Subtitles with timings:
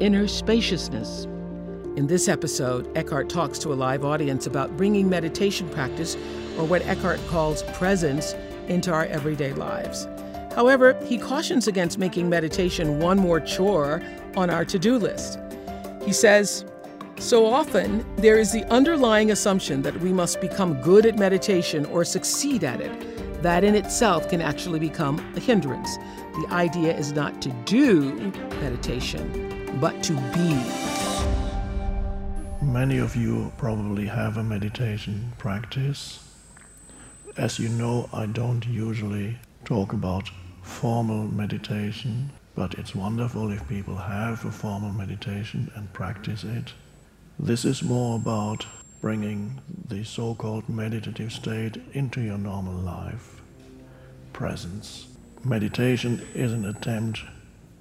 [0.00, 1.24] Inner spaciousness.
[1.96, 6.16] In this episode, Eckhart talks to a live audience about bringing meditation practice,
[6.56, 8.36] or what Eckhart calls presence,
[8.68, 10.06] into our everyday lives.
[10.54, 14.00] However, he cautions against making meditation one more chore
[14.36, 15.40] on our to do list.
[16.04, 16.64] He says,
[17.18, 22.04] so often, there is the underlying assumption that we must become good at meditation or
[22.04, 23.42] succeed at it.
[23.42, 25.96] That in itself can actually become a hindrance.
[25.96, 28.12] The idea is not to do
[28.60, 30.56] meditation, but to be.
[32.62, 36.24] Many of you probably have a meditation practice.
[37.36, 40.30] As you know, I don't usually talk about
[40.62, 46.72] formal meditation, but it's wonderful if people have a formal meditation and practice it.
[47.38, 48.66] This is more about
[49.00, 53.40] bringing the so called meditative state into your normal life,
[54.32, 55.06] presence.
[55.44, 57.20] Meditation is an attempt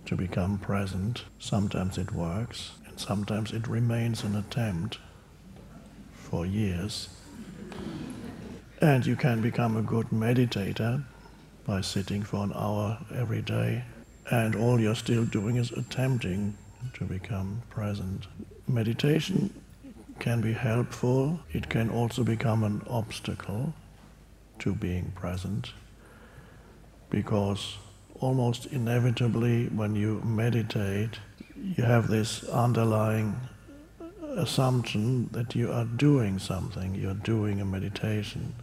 [0.08, 1.24] to become present.
[1.38, 4.98] Sometimes it works, and sometimes it remains an attempt
[6.14, 7.10] for years.
[8.82, 11.04] And you can become a good meditator
[11.66, 13.84] by sitting for an hour every day,
[14.32, 16.58] and all you're still doing is attempting
[16.94, 18.28] to become present.
[18.68, 19.54] Meditation
[20.20, 23.74] can be helpful, it can also become an obstacle
[24.60, 25.72] to being present
[27.10, 27.78] because
[28.20, 31.20] almost inevitably when you meditate,
[31.56, 33.36] you have this underlying
[34.36, 38.54] assumption that you are doing something, you're doing a meditation.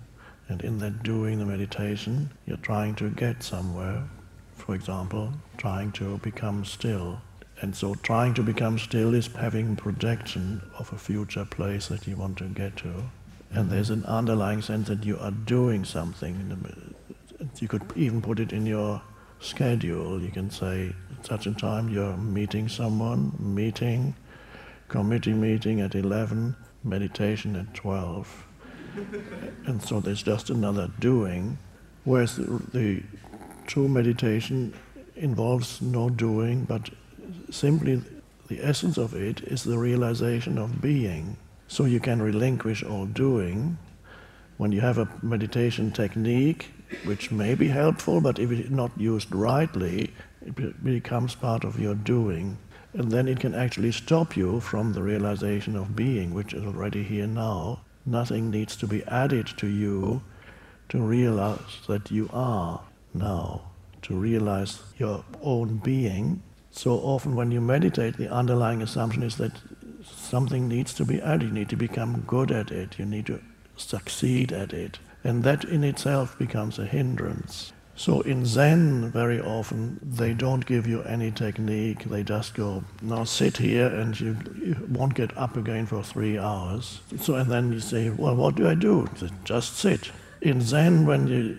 [0.48, 4.04] And in that doing the meditation, you're trying to get somewhere.
[4.56, 7.20] For example, trying to become still.
[7.60, 12.16] And so trying to become still is having projection of a future place that you
[12.16, 13.04] want to get to.
[13.52, 16.84] And there's an underlying sense that you are doing something.
[17.58, 19.00] You could even put it in your
[19.44, 20.20] schedule.
[20.20, 24.14] You can say, at such a time you're meeting someone, meeting,
[24.88, 28.46] committee meeting at 11, meditation at 12.
[29.66, 31.58] and so there's just another doing,
[32.04, 33.02] whereas the, the
[33.66, 34.72] true meditation
[35.16, 36.90] involves no doing, but
[37.50, 38.02] simply
[38.48, 41.36] the essence of it is the realization of being.
[41.66, 43.78] So you can relinquish all doing.
[44.58, 46.70] When you have a meditation technique,
[47.04, 50.12] which may be helpful, but if it's not used rightly,
[50.44, 52.58] it becomes part of your doing.
[52.92, 57.02] And then it can actually stop you from the realization of being, which is already
[57.02, 57.80] here now.
[58.06, 60.22] Nothing needs to be added to you
[60.90, 62.80] to realize that you are
[63.12, 63.62] now,
[64.02, 66.42] to realize your own being.
[66.70, 69.52] So often when you meditate, the underlying assumption is that
[70.04, 71.48] something needs to be added.
[71.48, 72.98] You need to become good at it.
[72.98, 73.40] You need to
[73.76, 74.98] succeed at it.
[75.24, 77.72] And that in itself becomes a hindrance.
[77.96, 82.04] So in Zen, very often, they don't give you any technique.
[82.04, 86.36] They just go, now sit here and you, you won't get up again for three
[86.36, 87.00] hours.
[87.20, 89.08] So, and then you say, well, what do I do?
[89.44, 90.10] Just sit.
[90.40, 91.54] In Zen, when, you,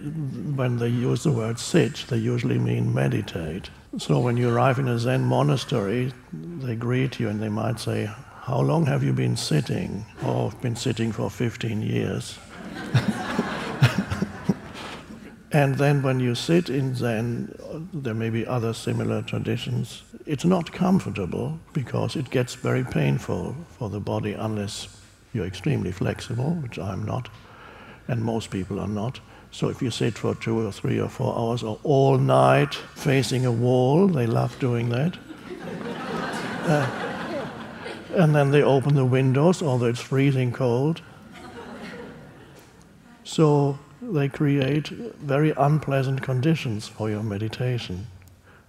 [0.55, 3.69] when they use the word sit, they usually mean meditate.
[3.97, 8.09] So when you arrive in a Zen monastery, they greet you and they might say,
[8.41, 10.06] how long have you been sitting?
[10.21, 12.38] Oh, I've been sitting for 15 years.
[15.56, 17.56] And then when you sit in Zen,
[17.94, 20.04] there may be other similar traditions.
[20.25, 24.90] It's not comfortable because it gets very painful for the body unless
[25.31, 27.30] you're extremely flexible, which I'm not,
[28.10, 29.22] and most people are not.
[29.52, 33.46] So if you sit for two or three or four hours or all night facing
[33.46, 35.18] a wall, they love doing that.
[36.66, 36.90] uh,
[38.13, 41.02] and then they open the windows, although it's freezing cold.
[43.24, 43.80] So
[44.13, 48.07] they create very unpleasant conditions for your meditation.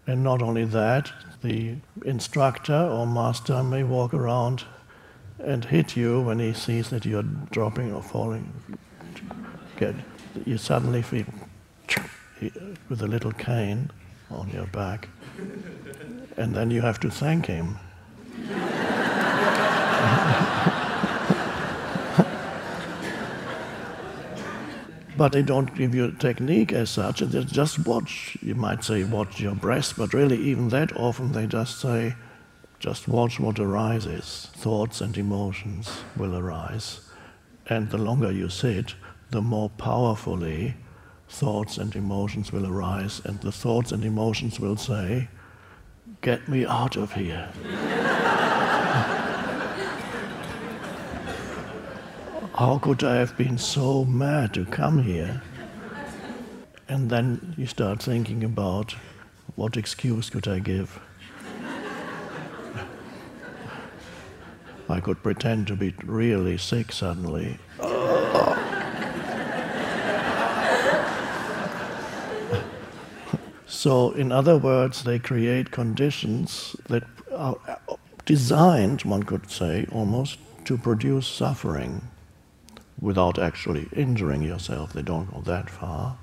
[0.06, 1.12] And not only that,
[1.42, 4.64] the instructor or master may walk around
[5.38, 8.52] and hit you when he sees that you're dropping or falling.
[9.78, 9.94] Get,
[10.44, 11.26] you suddenly feel
[12.88, 13.90] with a little cane
[14.30, 15.08] on your back,
[16.36, 17.78] and then you have to thank him.
[25.16, 28.36] but they don't give you a technique as such, they just watch.
[28.42, 32.14] You might say, watch your breath, but really, even that often they just say,
[32.78, 34.50] just watch what arises.
[34.54, 37.00] Thoughts and emotions will arise.
[37.66, 38.94] And the longer you sit,
[39.30, 40.76] the more powerfully
[41.28, 45.28] thoughts and emotions will arise, and the thoughts and emotions will say,
[46.22, 47.48] Get me out of here.
[52.58, 55.42] How could I have been so mad to come here?
[56.88, 58.94] And then you start thinking about
[59.56, 60.98] what excuse could I give?
[64.88, 67.58] I could pretend to be really sick suddenly.
[73.66, 77.02] so, in other words, they create conditions that
[77.34, 77.58] are
[78.24, 82.08] designed, one could say, almost to produce suffering
[83.06, 84.92] without actually injuring yourself.
[84.92, 86.18] They don't go that far.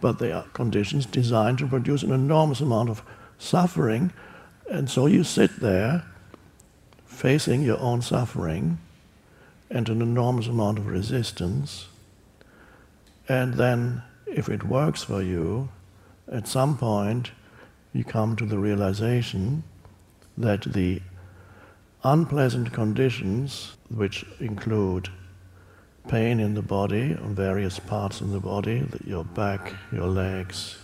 [0.00, 3.04] But they are conditions designed to produce an enormous amount of
[3.38, 4.12] suffering.
[4.68, 6.02] And so you sit there
[7.06, 8.78] facing your own suffering
[9.70, 11.86] and an enormous amount of resistance.
[13.28, 15.68] And then, if it works for you,
[16.26, 17.30] at some point
[17.92, 19.62] you come to the realization
[20.36, 21.00] that the
[22.02, 25.10] unpleasant conditions, which include
[26.08, 30.78] pain in the body, on various parts in the body, your back, your legs,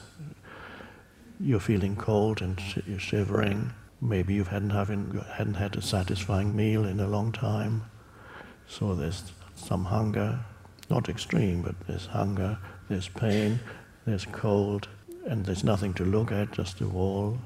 [1.41, 3.73] you're feeling cold and you're shivering
[4.05, 7.83] maybe you hadn't, having, hadn't had a satisfying meal in a long time.
[8.67, 10.39] So there's some hunger,
[10.91, 13.61] not extreme, but there's hunger, there's pain,
[14.07, 14.89] there's cold,
[15.27, 17.39] and there's nothing to look at, just a wall.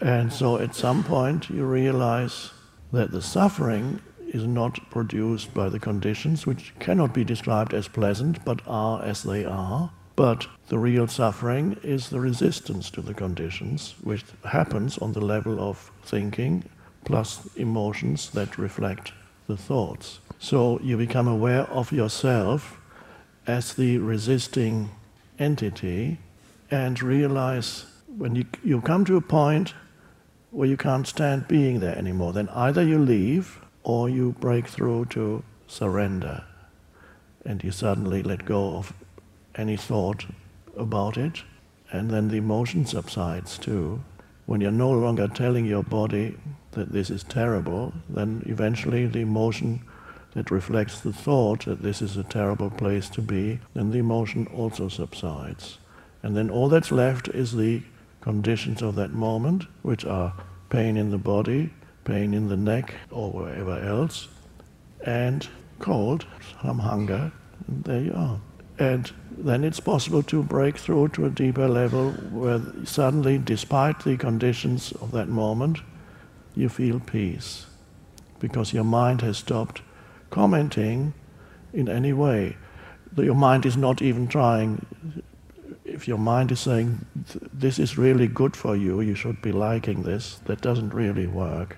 [0.00, 2.50] and so at some point you realize
[2.92, 4.00] that the suffering
[4.32, 9.22] is not produced by the conditions, which cannot be described as pleasant, but are as
[9.22, 15.12] they are but the real suffering is the resistance to the conditions, which happens on
[15.12, 16.64] the level of thinking
[17.04, 19.12] plus emotions that reflect
[19.46, 20.20] the thoughts.
[20.38, 22.78] So you become aware of yourself
[23.46, 24.90] as the resisting
[25.38, 26.18] entity
[26.70, 27.86] and realize
[28.16, 29.74] when you, you come to a point
[30.50, 35.06] where you can't stand being there anymore, then either you leave or you break through
[35.06, 36.44] to surrender
[37.44, 38.92] and you suddenly let go of
[39.54, 40.26] any thought
[40.76, 41.42] about it,
[41.90, 44.02] and then the emotion subsides too.
[44.46, 46.36] When you're no longer telling your body
[46.72, 49.82] that this is terrible, then eventually the emotion
[50.34, 54.46] that reflects the thought that this is a terrible place to be, then the emotion
[54.54, 55.78] also subsides.
[56.22, 57.82] And then all that's left is the
[58.20, 60.32] conditions of that moment, which are
[60.70, 61.70] pain in the body,
[62.04, 64.28] pain in the neck, or wherever else,
[65.04, 66.26] and cold,
[66.62, 67.32] some hunger,
[67.66, 68.40] and there you are.
[68.78, 74.16] And then it's possible to break through to a deeper level where suddenly, despite the
[74.16, 75.78] conditions of that moment,
[76.54, 77.66] you feel peace
[78.38, 79.82] because your mind has stopped
[80.30, 81.14] commenting
[81.72, 82.56] in any way.
[83.16, 84.84] Your mind is not even trying.
[85.84, 87.04] If your mind is saying,
[87.52, 91.76] This is really good for you, you should be liking this, that doesn't really work.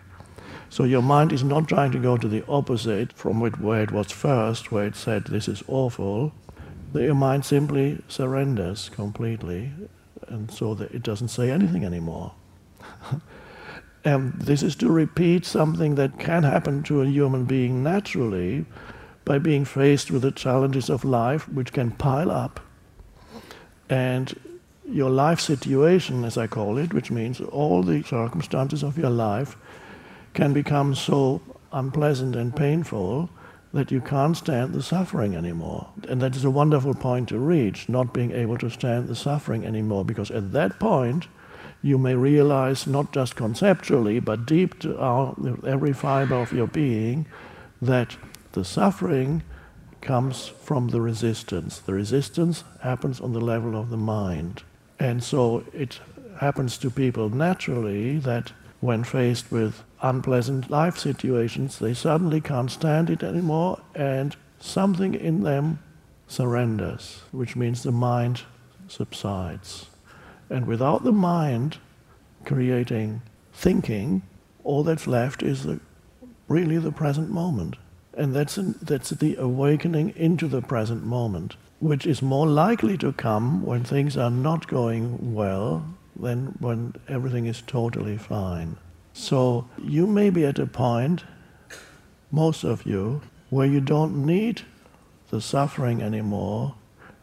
[0.75, 4.11] So your mind is not trying to go to the opposite from where it was
[4.11, 6.33] first, where it said, This is awful
[7.03, 9.71] your mind simply surrenders completely,
[10.27, 12.33] and so that it doesn't say anything anymore.
[13.11, 13.23] and
[14.05, 18.65] um, this is to repeat something that can happen to a human being naturally
[19.25, 22.59] by being faced with the challenges of life, which can pile up.
[23.89, 29.11] And your life situation, as I call it, which means all the circumstances of your
[29.11, 29.57] life,
[30.35, 31.41] can become so
[31.73, 33.31] unpleasant and painful
[33.73, 35.89] that you can't stand the suffering anymore.
[36.09, 39.65] And that is a wonderful point to reach, not being able to stand the suffering
[39.65, 41.27] anymore, because at that point,
[41.83, 47.27] you may realize, not just conceptually, but deep down, every fiber of your being,
[47.83, 48.17] that
[48.53, 49.43] the suffering
[50.01, 51.79] comes from the resistance.
[51.79, 54.63] The resistance happens on the level of the mind.
[55.01, 55.99] And so it
[56.39, 58.53] happens to people naturally that
[58.85, 65.43] when faced with unpleasant life situations, they suddenly can't stand it anymore and something in
[65.43, 65.79] them
[66.29, 68.43] surrenders, which means the mind
[68.87, 69.87] subsides.
[70.51, 71.79] And without the mind
[72.45, 73.23] creating
[73.55, 74.21] thinking,
[74.65, 75.81] all that's left is the,
[76.47, 77.77] really the present moment.
[78.13, 83.15] And that's, an, that's the awakening into the present moment, which is more likely to
[83.15, 85.87] come when things are not going well
[86.19, 88.77] than when everything is totally fine.
[89.13, 91.25] So you may be at a point,
[92.31, 94.63] most of you, where you don't need
[95.31, 96.75] the suffering anymore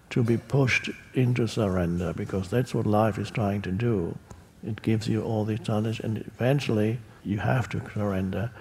[0.10, 4.18] to be pushed into surrender, because that's what life is trying to do.
[4.66, 8.52] It gives you all these challenges, and eventually you have to surrender.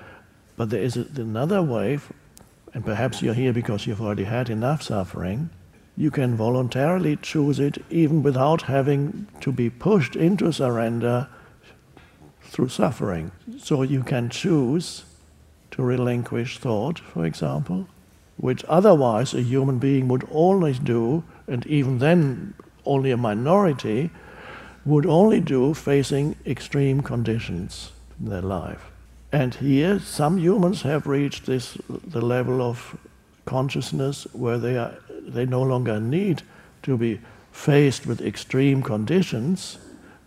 [0.57, 1.99] But there is another way,
[2.73, 5.51] and perhaps you're here because you've already had enough suffering.
[6.01, 11.29] You can voluntarily choose it even without having to be pushed into surrender
[12.41, 13.33] through suffering.
[13.59, 15.05] So you can choose
[15.73, 17.87] to relinquish thought, for example,
[18.39, 22.55] which otherwise a human being would always do, and even then
[22.87, 24.09] only a minority
[24.87, 28.91] would only do facing extreme conditions in their life.
[29.33, 32.97] And here, some humans have reached this the level of
[33.45, 34.95] consciousness where they are
[35.27, 36.43] they no longer need
[36.83, 37.21] to be
[37.53, 39.79] faced with extreme conditions.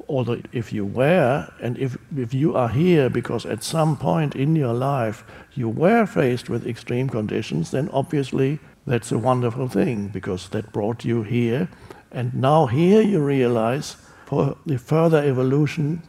[0.09, 4.55] Although if you were, and if, if you are here because at some point in
[4.55, 5.23] your life
[5.53, 11.05] you were faced with extreme conditions, then obviously that's a wonderful thing because that brought
[11.05, 11.69] you here.
[12.11, 13.95] And now here you realize
[14.25, 16.03] for the further evolution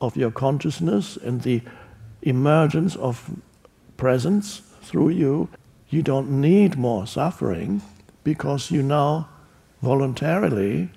[0.00, 1.62] of your consciousness and the
[2.22, 3.30] emergence of
[3.96, 5.48] presence through you,
[5.88, 7.82] you don't need more suffering
[8.24, 9.28] because you now
[9.82, 10.90] voluntarily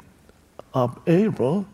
[0.74, 1.66] are able,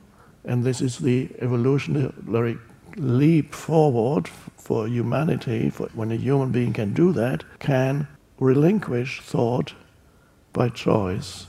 [0.46, 2.58] and this is the evolutionary
[2.98, 4.28] leap forward
[4.58, 8.08] for humanity, for when a human being can do that, can
[8.40, 9.74] relinquish thought
[10.54, 11.48] by choice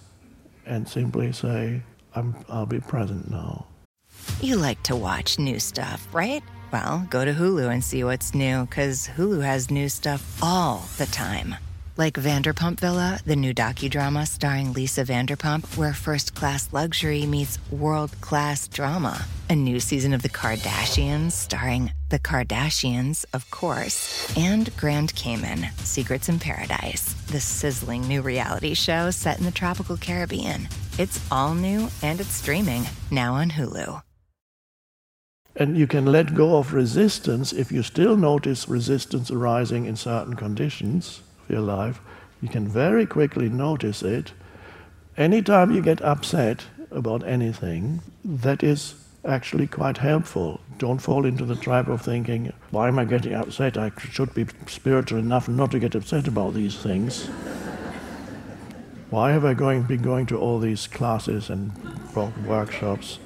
[0.67, 1.83] and simply say,
[2.15, 3.67] i will be present now.
[4.41, 6.43] You like to watch new stuff, right?
[6.73, 11.07] Well, go to Hulu and see what's new, because Hulu has new stuff all the
[11.07, 11.57] time.
[11.97, 18.13] Like Vanderpump Villa, the new docudrama starring Lisa Vanderpump, where first class luxury meets world
[18.21, 19.27] class drama.
[19.49, 26.29] A new season of The Kardashians starring The Kardashians, of course, and Grand Cayman, Secrets
[26.29, 30.69] in Paradise, the sizzling new reality show set in the tropical Caribbean.
[30.97, 34.01] It's all new and it's streaming now on Hulu.
[35.57, 40.37] And you can let go of resistance if you still notice resistance arising in certain
[40.37, 42.01] conditions your life.
[42.41, 44.33] You can very quickly notice it.
[45.17, 50.61] Anytime you get upset about anything, that is actually quite helpful.
[50.79, 53.77] Don't fall into the trap of thinking, why am I getting upset?
[53.77, 57.27] I should be spiritual enough not to get upset about these things.
[59.11, 61.73] why have I going, been going to all these classes and
[62.47, 63.19] workshops?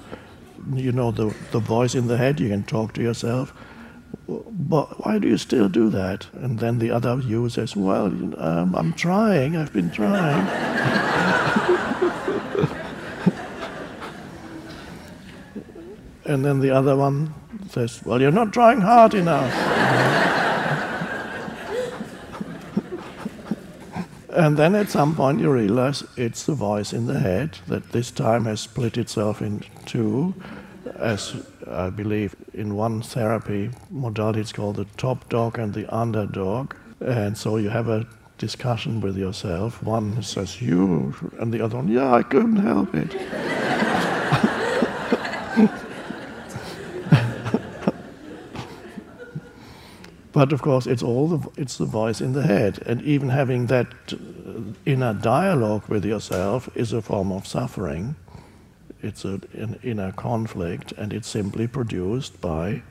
[0.73, 3.53] You know, the, the voice in the head, you can talk to yourself.
[4.27, 6.27] But why do you still do that?
[6.33, 8.07] And then the other you says, well,
[8.39, 10.47] um, I'm trying, I've been trying.
[16.27, 17.35] And then the other one
[17.69, 19.53] says, Well, you're not trying hard enough.
[24.31, 28.11] and then at some point you realize it's the voice in the head that this
[28.11, 30.35] time has split itself in two,
[30.97, 31.37] as
[31.69, 36.75] I believe in one therapy modality it's called the top dog and the underdog.
[37.01, 38.07] And so you have a
[38.39, 39.83] discussion with yourself.
[39.83, 43.15] One says you, and the other one, yeah, I couldn't help it.
[50.35, 53.67] But of course, it's all the, it's the voice in the head, and even having
[53.67, 54.17] that uh,
[54.85, 58.17] inner dialogue with yourself is a form of suffering.
[59.05, 62.83] It's a, an inner conflict, and it's simply produced by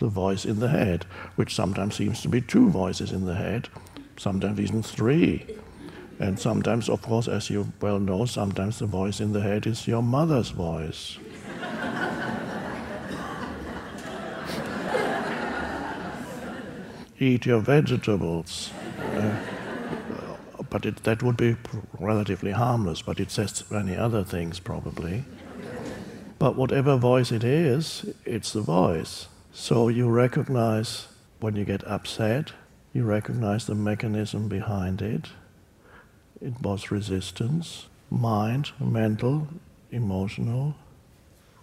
[0.00, 1.04] the voice in the head,
[1.36, 3.70] which sometimes seems to be two voices in the head,
[4.18, 5.46] sometimes even three.
[6.18, 9.88] And sometimes, of course, as you well know, sometimes the voice in the head is
[9.88, 11.18] your mother's voice.
[17.18, 18.72] eat your vegetables.
[18.98, 19.36] Uh,
[20.68, 21.56] but it, that would be
[21.98, 25.24] relatively harmless, but it says many other things probably.
[26.42, 29.28] But whatever voice it is, it's the voice.
[29.52, 31.06] So you recognize
[31.38, 32.52] when you get upset,
[32.92, 35.28] you recognize the mechanism behind it.
[36.40, 39.46] It was resistance, mind, mental,
[39.92, 40.74] emotional,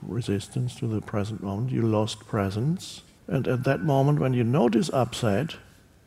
[0.01, 1.73] resistance to the present moment.
[1.73, 3.01] You lost presence.
[3.27, 5.57] And at that moment, when you notice upset,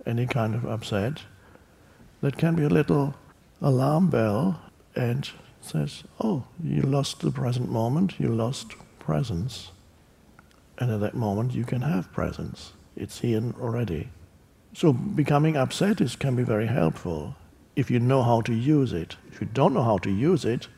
[0.07, 1.25] any kind of upset,
[2.23, 3.17] that can be a little
[3.61, 4.63] alarm bell
[4.97, 5.29] and
[5.65, 9.71] says, Oh, you lost the present moment, you lost presence.
[10.79, 12.73] And at that moment, you can have presence.
[12.97, 14.09] It's here already.
[14.75, 17.37] So becoming upset is, can be very helpful
[17.77, 19.17] if you know how to use it.
[19.31, 20.69] If you don't know how to use it,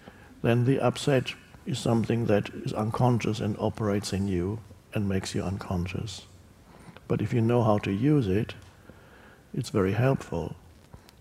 [0.43, 1.35] then the upset
[1.67, 4.61] is something that is unconscious and operates in you
[4.93, 6.26] and makes you unconscious.
[7.09, 8.55] But if you know how to use it,
[9.53, 10.57] it's very helpful.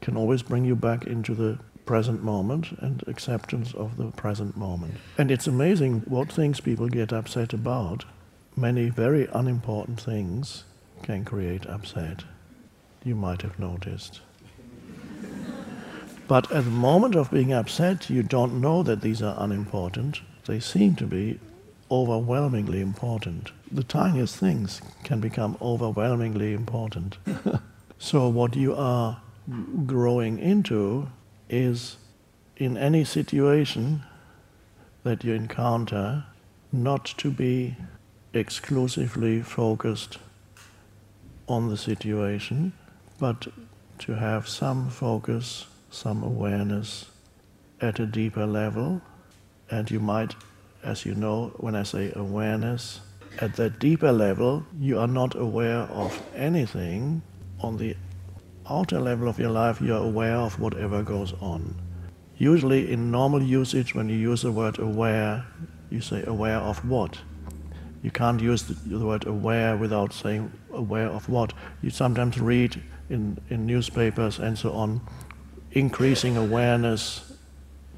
[0.02, 4.96] Can always bring you back into the present moment and acceptance of the present moment.
[5.18, 8.06] And it's amazing what things people get upset about.
[8.56, 10.64] Many very unimportant things
[11.02, 12.24] can create upset.
[13.04, 14.22] You might have noticed.
[16.26, 20.22] But at the moment of being upset, you don't know that these are unimportant.
[20.46, 21.40] They seem to be
[21.92, 23.52] overwhelmingly important.
[23.72, 27.18] The tiniest things can become overwhelmingly important.
[28.00, 29.22] so, what you are
[29.86, 31.10] growing into
[31.54, 31.98] is
[32.58, 34.02] in any situation
[35.04, 36.26] that you encounter,
[36.72, 37.76] not to be
[38.34, 40.18] exclusively focused
[41.48, 42.74] on the situation,
[43.20, 43.48] but
[44.00, 47.06] to have some focus, some awareness
[47.82, 49.02] at a deeper level.
[49.70, 50.36] And you might,
[50.84, 53.02] as you know, when I say awareness,
[53.40, 57.22] at that deeper level, you are not aware of anything.
[57.60, 57.96] On the
[58.70, 61.82] outer level of your life, you are aware of whatever goes on.
[62.38, 65.46] Usually, in normal usage, when you use the word aware,
[65.90, 67.20] you say aware of what?
[68.02, 71.54] You can't use the, the word aware without saying aware of what.
[71.82, 75.02] You sometimes read in, in newspapers and so on
[75.74, 77.34] increasing awareness,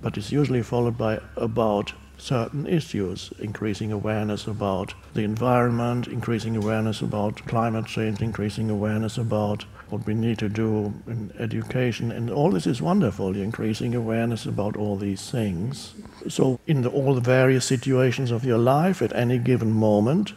[0.02, 7.02] but it's usually followed by about certain issues, increasing awareness about the environment, increasing awareness
[7.02, 12.52] about climate change, increasing awareness about what we need to do in education, and all
[12.52, 15.94] this is wonderful, increasing awareness about all these things.
[16.28, 20.34] So, in the, all the various situations of your life at any given moment,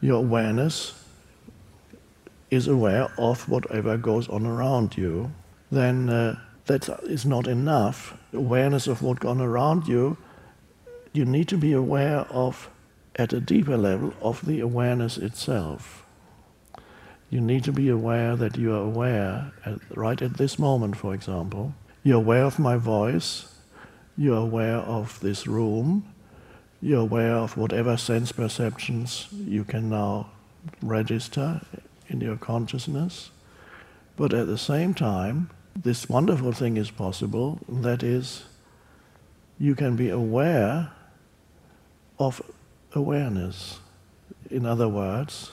[0.00, 1.02] your awareness
[2.50, 5.32] is aware of whatever goes on around you.
[5.70, 8.16] Then uh, that is not enough.
[8.32, 10.16] Awareness of what goes on around you,
[11.16, 12.70] you need to be aware of,
[13.16, 16.06] at a deeper level, of the awareness itself
[17.30, 21.12] you need to be aware that you are aware, at, right at this moment, for
[21.12, 21.74] example.
[22.02, 23.52] You're aware of my voice,
[24.16, 26.12] you're aware of this room,
[26.80, 30.30] you're aware of whatever sense perceptions you can now
[30.82, 31.62] register
[32.08, 33.30] in your consciousness.
[34.16, 38.44] But at the same time, this wonderful thing is possible that is,
[39.58, 40.92] you can be aware
[42.18, 42.42] of
[42.94, 43.78] awareness.
[44.50, 45.52] In other words,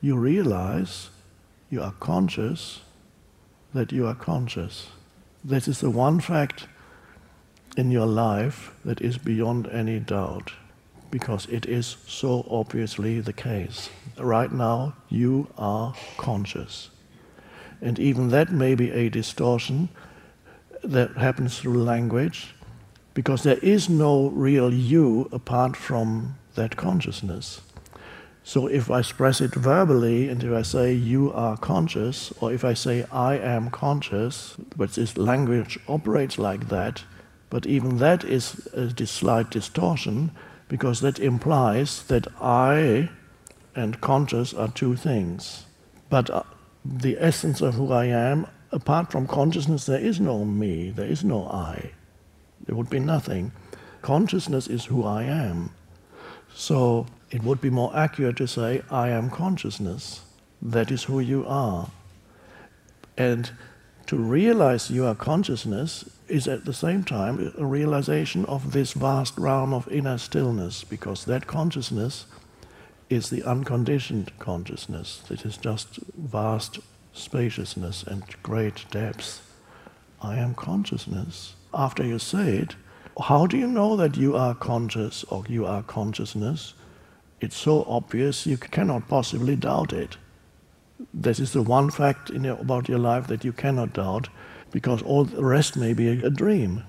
[0.00, 1.10] you realize
[1.70, 2.80] you are conscious
[3.74, 4.88] that you are conscious.
[5.44, 6.66] This is the one fact
[7.76, 10.52] in your life that is beyond any doubt
[11.10, 13.88] because it is so obviously the case.
[14.18, 16.90] Right now, you are conscious.
[17.80, 19.88] And even that may be a distortion
[20.82, 22.54] that happens through language
[23.18, 27.60] because there is no real you apart from that consciousness.
[28.44, 32.64] So if I express it verbally, and if I say you are conscious, or if
[32.64, 37.02] I say I am conscious, but this language operates like that,
[37.50, 40.30] but even that is a slight distortion
[40.68, 43.10] because that implies that I
[43.74, 45.66] and conscious are two things.
[46.08, 46.44] But uh,
[46.84, 51.24] the essence of who I am, apart from consciousness, there is no me, there is
[51.24, 51.94] no I.
[52.68, 53.52] There would be nothing.
[54.02, 55.70] Consciousness is who I am.
[56.54, 60.20] So it would be more accurate to say, I am consciousness.
[60.60, 61.88] That is who you are.
[63.16, 63.50] And
[64.04, 69.38] to realize you are consciousness is at the same time a realization of this vast
[69.38, 72.26] realm of inner stillness, because that consciousness
[73.08, 75.22] is the unconditioned consciousness.
[75.30, 76.80] It is just vast
[77.14, 79.40] spaciousness and great depth.
[80.20, 81.54] I am consciousness.
[81.74, 82.76] After you say it,
[83.20, 86.74] how do you know that you are conscious or you are consciousness?
[87.40, 90.16] It's so obvious you cannot possibly doubt it.
[91.12, 94.28] This is the one fact your, about your life that you cannot doubt
[94.70, 96.84] because all the rest may be a, a dream.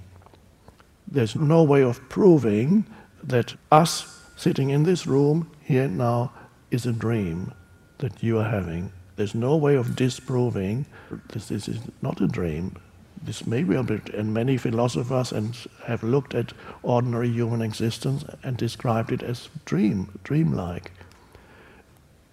[1.07, 2.85] There's no way of proving
[3.23, 6.31] that us sitting in this room here now
[6.71, 7.53] is a dream
[7.97, 8.91] that you are having.
[9.15, 10.85] There's no way of disproving
[11.33, 12.77] this, this is not a dream
[13.21, 15.55] this may be a bit, and many philosophers and
[15.85, 16.53] have looked at
[16.83, 20.91] ordinary human existence and described it as dream, dreamlike.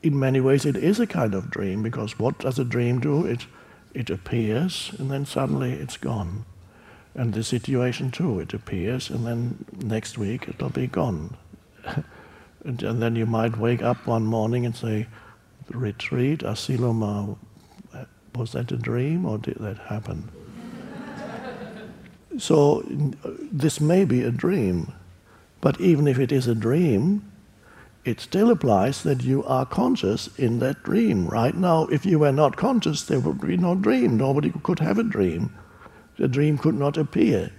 [0.02, 3.26] In many ways, it is a kind of dream because what does a dream do?
[3.26, 3.46] It
[3.94, 6.44] it appears and then suddenly it's gone,
[7.14, 8.38] and the situation too.
[8.40, 11.36] It appears and then next week it'll be gone.
[12.64, 15.06] And, and then you might wake up one morning and say,
[15.70, 17.36] retreat, Asilomar,
[18.34, 20.28] was that a dream or did that happen?
[22.38, 24.92] So this may be a dream,
[25.60, 27.22] but even if it is a dream,
[28.04, 31.26] it still applies that you are conscious in that dream.
[31.26, 34.16] Right now, if you were not conscious, there would be no dream.
[34.16, 35.52] Nobody could have a dream.
[36.16, 37.50] The dream could not appear.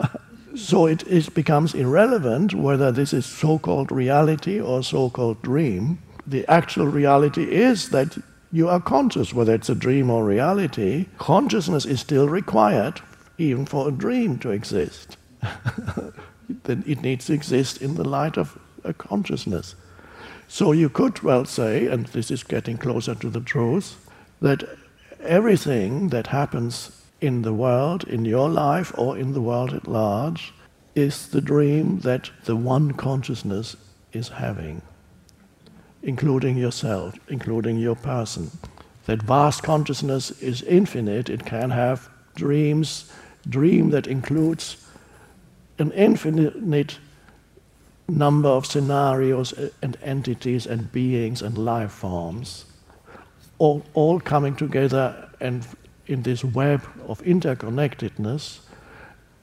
[0.56, 5.98] so it, it becomes irrelevant whether this is so called reality or so called dream.
[6.26, 8.16] The actual reality is that
[8.50, 11.06] you are conscious, whether it's a dream or reality.
[11.18, 13.00] Consciousness is still required,
[13.40, 15.16] even for a dream to exist.
[16.64, 19.74] then it needs to exist in the light of a consciousness.
[20.46, 24.08] So you could well say, and this is getting closer to the truth,
[24.40, 24.64] that
[25.22, 30.52] everything that happens in the world, in your life, or in the world at large,
[30.94, 33.76] is the dream that the one consciousness
[34.12, 34.82] is having,
[36.02, 38.50] including yourself, including your person.
[39.06, 43.10] That vast consciousness is infinite, it can have dreams,
[43.48, 44.76] dream that includes
[45.78, 46.98] an infinite
[48.08, 52.66] number of scenarios and entities and beings and life forms,
[53.58, 55.66] all, all coming together and
[56.06, 58.60] in this web of interconnectedness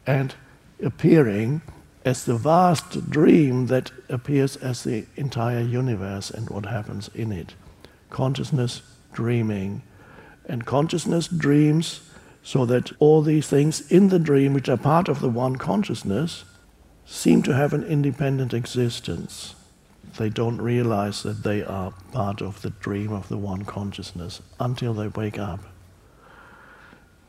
[0.06, 0.36] and
[0.84, 1.62] appearing
[2.06, 7.54] as the vast dream that appears as the entire universe and what happens in it.
[8.10, 8.82] Consciousness
[9.12, 9.82] dreaming.
[10.46, 12.07] And consciousness dreams
[12.48, 16.46] so that all these things in the dream, which are part of the one consciousness,
[17.06, 19.54] seem to have an independent existence.
[20.18, 24.94] They don't realize that they are part of the dream of the one consciousness until
[24.94, 25.60] they wake up.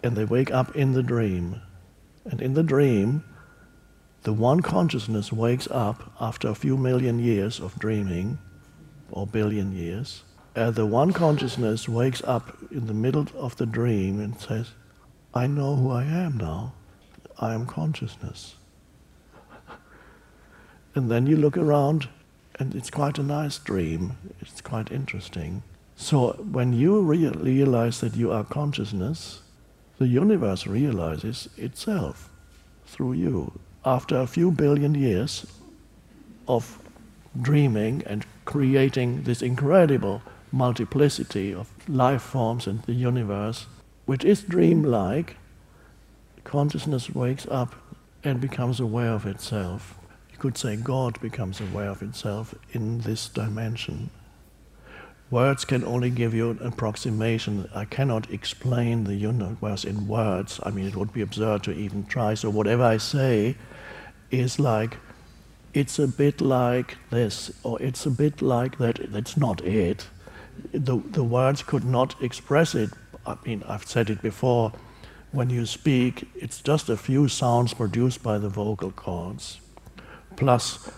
[0.05, 1.63] And they wake up in the dream.
[2.25, 3.25] And in the dream,
[4.23, 8.39] the one consciousness wakes up after a few million years of dreaming,
[9.11, 10.23] or billion years.
[10.55, 14.71] And the one consciousness wakes up in the middle of the dream and says,
[15.39, 16.73] I know who I am now.
[17.39, 18.57] I am consciousness.
[20.97, 22.09] And then you look around,
[22.59, 24.17] and it's quite a nice dream.
[24.41, 25.63] It's quite interesting.
[25.95, 29.43] So when you re- realize that you are consciousness,
[29.99, 32.29] the universe realizes itself
[32.87, 33.53] through you.
[33.85, 35.47] After a few billion years
[36.49, 36.81] of
[37.41, 40.21] dreaming and creating this incredible
[40.51, 43.67] multiplicity of life forms in the universe,
[44.09, 45.37] which is dreamlike,
[46.43, 47.75] consciousness wakes up
[48.25, 49.99] and becomes aware of itself
[50.33, 54.09] You could say God becomes aware of itself in this dimension.
[55.31, 57.69] Words can only give you an approximation.
[57.75, 60.59] I cannot explain the universe in words.
[60.63, 62.33] I mean, it would be absurd to even try.
[62.33, 63.57] So, whatever I say
[64.31, 64.97] is like,
[65.75, 69.13] it's a bit like this, or it's a bit like that.
[69.13, 70.07] That's not it.
[70.73, 72.89] The, the words could not express it.
[73.29, 74.73] I mean, I've said it before.
[75.31, 79.61] When you speak, it's just a few sounds produced by the vocal cords
[80.37, 80.91] plus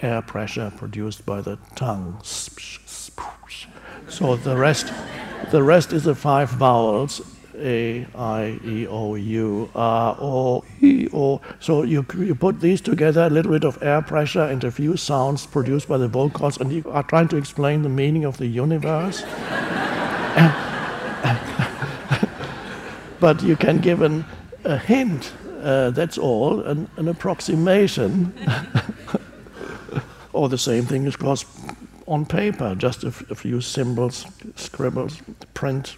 [0.00, 2.20] air pressure produced by the tongue.
[4.08, 4.92] So the rest,
[5.50, 7.22] the rest is the five vowels
[7.60, 11.40] a, I, E, O, U, R, O, E, O.
[11.60, 14.96] So you, you put these together, a little bit of air pressure and a few
[14.96, 18.46] sounds produced by the vocals, and you are trying to explain the meaning of the
[18.46, 19.22] universe.
[23.20, 24.24] but you can give an,
[24.64, 28.32] a hint, uh, that's all, an, an approximation.
[30.32, 31.44] or the same thing is course
[32.06, 34.24] on paper, just a, few symbols,
[34.56, 35.20] scribbles,
[35.54, 35.96] print,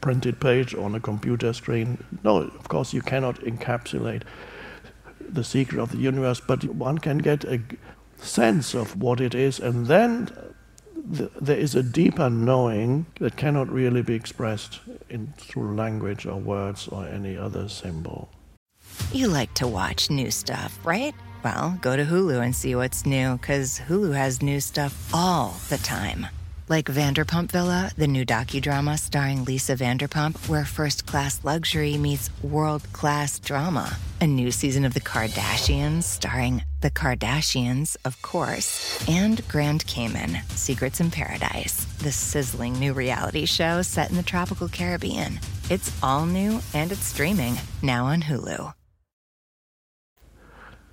[0.00, 2.02] printed page on a computer screen.
[2.22, 4.22] No, of course you cannot encapsulate
[5.20, 7.60] the secret of the universe, but one can get a
[8.18, 10.30] sense of what it is, and then
[11.16, 14.80] th- there is a deeper knowing that cannot really be expressed
[15.12, 18.28] in, through language or words or any other symbol.
[19.12, 21.14] You like to watch new stuff, right?
[21.44, 25.78] Well, go to Hulu and see what's new, because Hulu has new stuff all the
[25.78, 26.26] time.
[26.68, 32.84] Like Vanderpump Villa, the new docudrama starring Lisa Vanderpump, where first class luxury meets world
[32.92, 33.96] class drama.
[34.20, 41.00] A new season of The Kardashians starring The Kardashians, of course, and Grand Cayman, Secrets
[41.00, 45.40] in Paradise, the sizzling new reality show set in the tropical Caribbean.
[45.68, 48.72] It's all new and it's streaming now on Hulu.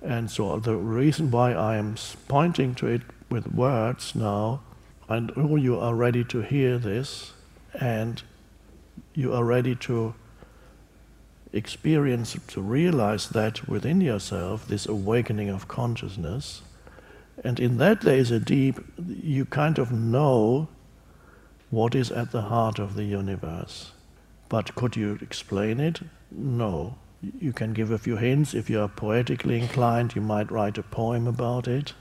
[0.02, 1.94] And so the reason why I am
[2.26, 4.62] pointing to it with words now,
[5.10, 7.32] and all you are ready to hear this,
[7.74, 8.22] and
[9.14, 10.14] you are ready to
[11.52, 16.62] experience, to realize that within yourself, this awakening of consciousness,
[17.42, 20.68] And in that there is a deep, you kind of know
[21.70, 23.92] what is at the heart of the universe.
[24.48, 26.00] But could you explain it?
[26.30, 26.96] No.
[27.22, 28.54] You can give a few hints.
[28.54, 31.94] If you are poetically inclined, you might write a poem about it.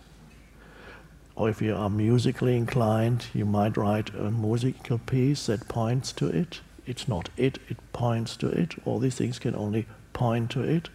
[1.40, 6.28] Or if you are musically inclined, you might write a musical piece that points to
[6.28, 6.60] it.
[6.86, 8.76] It's not it, it points to it.
[8.86, 10.90] All these things can only point to it.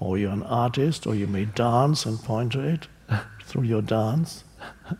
[0.00, 2.88] Or you're an artist, or you may dance and point to it
[3.44, 4.42] through your dance.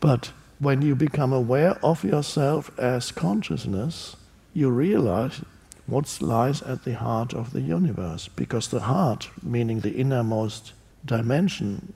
[0.00, 4.16] but when you become aware of yourself as consciousness,
[4.54, 5.40] you realize
[5.86, 8.26] what lies at the heart of the universe.
[8.26, 10.72] Because the heart, meaning the innermost
[11.04, 11.94] dimension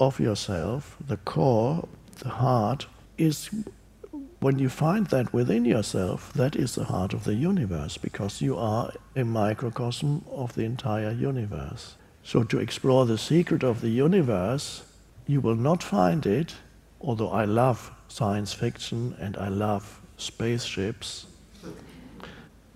[0.00, 1.88] of yourself, the core,
[2.20, 3.50] the heart, is
[4.40, 8.56] when you find that within yourself, that is the heart of the universe, because you
[8.56, 11.96] are a microcosm of the entire universe.
[12.22, 14.82] So, to explore the secret of the universe,
[15.26, 16.54] you will not find it,
[17.00, 21.26] although I love science fiction and I love spaceships,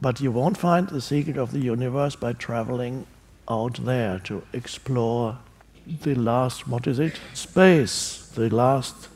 [0.00, 3.06] but you won't find the secret of the universe by traveling
[3.48, 5.38] out there to explore
[6.00, 7.20] the last, what is it?
[7.34, 9.08] Space, the last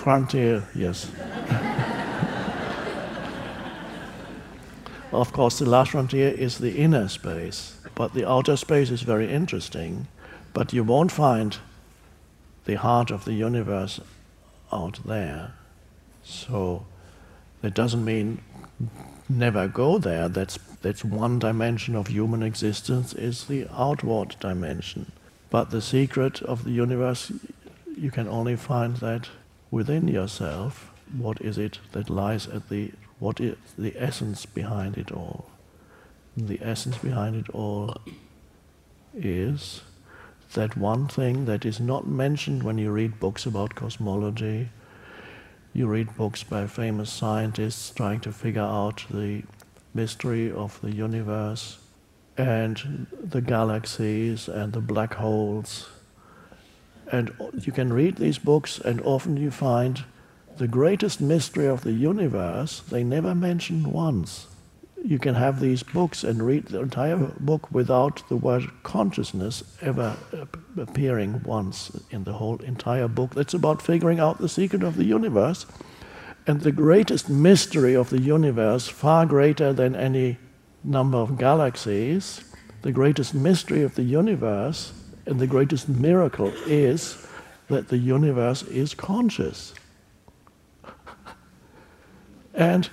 [0.00, 1.10] Frontier, yes.
[5.12, 9.30] of course, the last frontier is the inner space, but the outer space is very
[9.30, 10.08] interesting.
[10.54, 11.58] But you won't find
[12.64, 14.00] the heart of the universe
[14.72, 15.52] out there.
[16.22, 16.86] So
[17.60, 18.40] that doesn't mean
[19.28, 20.30] never go there.
[20.30, 25.12] That's, that's one dimension of human existence is the outward dimension.
[25.50, 27.32] But the secret of the universe,
[27.96, 29.28] you can only find that
[29.70, 35.10] within yourself, what is it that lies at the, what is the essence behind it
[35.10, 35.50] all?
[36.36, 37.96] The essence behind it all
[39.14, 39.82] is
[40.54, 44.70] that one thing that is not mentioned when you read books about cosmology.
[45.72, 49.42] You read books by famous scientists trying to figure out the
[49.94, 51.78] mystery of the universe
[52.36, 55.88] and the galaxies and the black holes
[57.12, 60.04] and you can read these books, and often you find
[60.56, 64.46] the greatest mystery of the universe they never mention once.
[65.02, 70.16] You can have these books and read the entire book without the word consciousness ever
[70.76, 73.34] appearing once in the whole entire book.
[73.34, 75.64] That's about figuring out the secret of the universe.
[76.50, 80.36] And the greatest mystery of the universe, far greater than any
[80.82, 82.42] number of galaxies,
[82.82, 84.92] the greatest mystery of the universe
[85.26, 87.24] and the greatest miracle is
[87.68, 89.74] that the universe is conscious.
[92.52, 92.90] and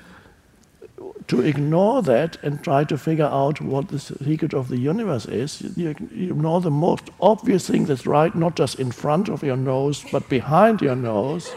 [1.26, 5.64] to ignore that and try to figure out what the secret of the universe is,
[5.76, 10.06] you, ignore the most obvious thing that's right, not just in front of your nose,
[10.12, 11.56] but behind your nose.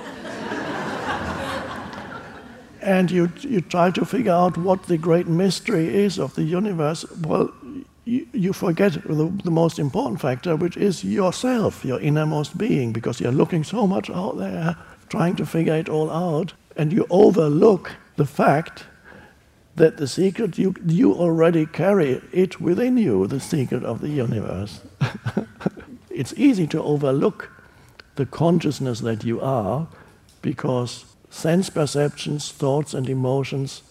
[2.82, 7.04] And you, you try to figure out what the great mystery is of the universe.
[7.22, 7.52] Well,
[8.04, 13.20] you, you forget the, the, most important factor, which is yourself, your innermost being, because
[13.20, 14.76] you're looking so much out there,
[15.08, 18.84] trying to figure it all out, and you overlook the fact
[19.76, 24.80] that the secret you, you already carry it within you, the secret of the universe.
[26.10, 27.50] it's easy to overlook
[28.16, 29.86] the consciousness that you are
[30.42, 33.82] because sense perceptions, thoughts, and emotions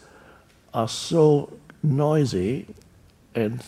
[0.73, 2.67] are so noisy
[3.33, 3.63] and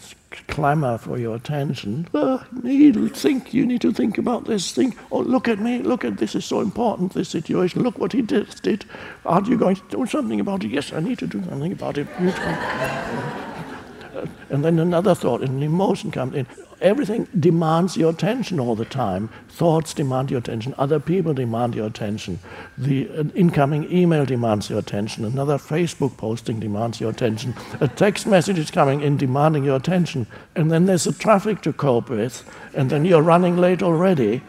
[0.48, 2.08] clamor for your attention.
[2.14, 4.96] Oh, you think you need to think about this thing.
[5.12, 5.80] Oh, look at me!
[5.80, 7.14] Look at this is so important.
[7.14, 7.82] This situation.
[7.84, 8.50] Look what he did.
[8.62, 8.86] did.
[9.26, 10.72] Aren't you going to do something about it?
[10.72, 12.08] Yes, I need to do something about it.
[14.50, 16.48] and then another thought, an emotion comes in
[16.82, 19.30] everything demands your attention all the time.
[19.50, 20.74] Thoughts demand your attention.
[20.78, 22.40] Other people demand your attention.
[22.78, 25.26] The uh, incoming email demands your attention.
[25.26, 27.54] Another Facebook posting demands your attention.
[27.80, 30.28] A text message is coming in demanding your attention.
[30.56, 32.44] And then there's the traffic to cope with.
[32.74, 34.42] And then you're running late already.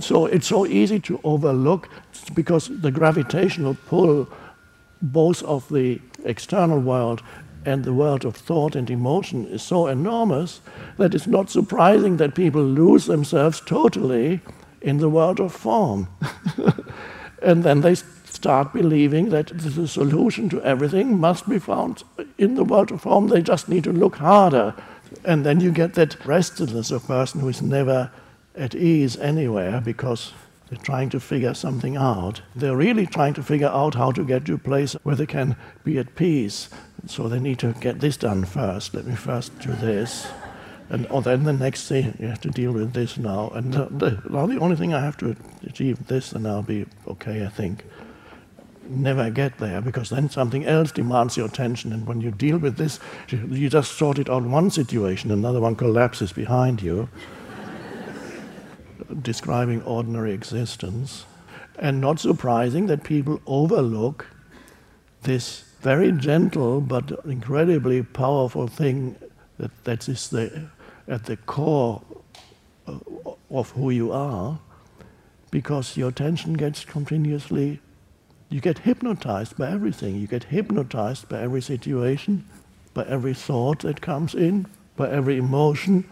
[0.00, 1.88] So it's so easy to overlook
[2.34, 4.28] because the gravitational pull
[5.00, 7.22] both of the external world
[7.64, 10.60] and the world of thought and emotion is so enormous
[10.98, 14.40] that it's not surprising that people lose themselves totally
[14.80, 16.08] in the world of form.
[17.42, 22.02] and then they start believing that the solution to everything must be found
[22.36, 23.28] in the world of form.
[23.28, 24.74] They just need to look harder.
[25.24, 28.10] And then you get that restlessness of person who is never
[28.54, 30.32] at ease anywhere because
[30.74, 32.42] trying to figure something out.
[32.54, 35.56] They're really trying to figure out how to get to a place where they can
[35.84, 36.68] be at peace.
[37.06, 38.94] So they need to get this done first.
[38.94, 40.26] Let me first do this.
[40.90, 43.86] And or then the next thing you have to deal with this now, and the,
[43.86, 45.34] the, the only thing I have to
[45.66, 47.84] achieve this, and I'll be okay, I think.
[48.86, 52.76] Never get there because then something else demands your attention, and when you deal with
[52.76, 57.08] this, you just sort it out one situation, another one collapses behind you,
[59.22, 61.24] describing ordinary existence,
[61.78, 64.26] and not surprising that people overlook
[65.22, 69.16] this very gentle but incredibly powerful thing
[69.58, 70.68] that, that is the,
[71.08, 72.02] at the core
[72.86, 72.98] uh,
[73.50, 74.58] of who you are,
[75.50, 77.80] because your attention gets continuously,
[78.48, 80.16] you get hypnotized by everything.
[80.16, 82.44] You get hypnotized by every situation,
[82.92, 86.04] by every thought that comes in, by every emotion.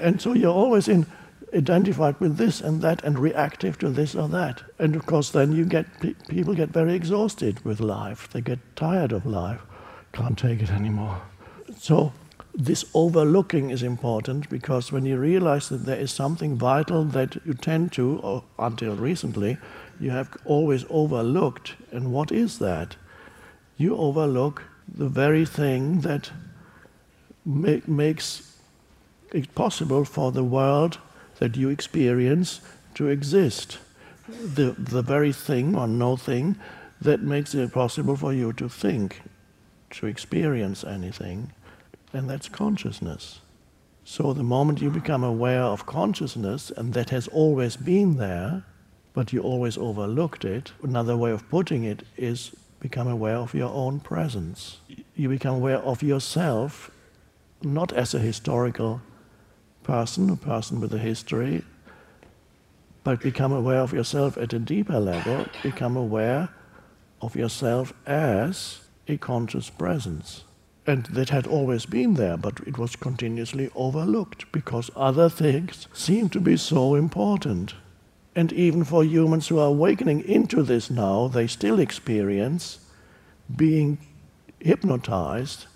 [0.00, 1.06] And so you're always in
[1.54, 4.62] identified with this and that and reactive to this or that.
[4.78, 5.86] And of course, then you get
[6.28, 8.28] people get very exhausted with life.
[8.30, 9.60] They get tired of life,
[10.12, 11.20] can't take it anymore.
[11.78, 12.12] So
[12.54, 17.54] this overlooking is important because when you realize that there is something vital that you
[17.54, 19.58] tend to, or until recently,
[20.00, 21.76] you have always overlooked.
[21.92, 22.96] And what is that?
[23.76, 26.30] You overlook the very thing that
[27.44, 28.56] make, makes
[29.32, 30.98] it possible for the world
[31.40, 32.60] that you experience
[32.94, 33.78] to exist.
[34.28, 36.56] The, the very thing or no thing
[37.00, 39.22] that makes it possible for you to think,
[39.90, 41.52] to experience anything,
[42.12, 43.40] and that's consciousness.
[44.04, 48.64] So the moment you become aware of consciousness, and that has always been there,
[49.12, 53.72] but you always overlooked it, another way of putting it is become aware of your
[53.72, 54.78] own presence.
[55.16, 56.90] You become aware of yourself
[57.62, 59.02] not as a historical
[59.90, 61.64] person, a person with a history,
[63.02, 66.48] but become aware of yourself at a deeper level, become aware
[67.20, 70.44] of yourself as a conscious presence.
[70.86, 76.28] And that had always been there, but it was continuously overlooked because other things seem
[76.28, 77.74] to be so important.
[78.36, 82.78] And even for humans who are awakening into this now, they still experience
[83.56, 83.98] being
[84.60, 85.66] hypnotized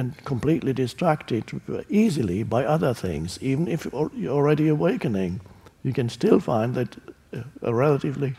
[0.00, 1.44] and completely distracted
[1.88, 3.86] easily by other things, even if
[4.16, 5.40] you're already awakening.
[5.84, 6.96] You can still find that
[7.32, 8.34] uh, a relatively